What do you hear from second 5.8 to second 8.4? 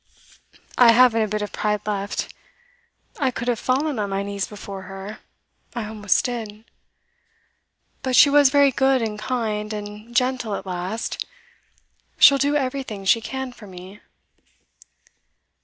almost did. But she